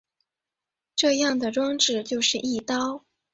[0.95, 3.05] 这样的装置就是翼刀。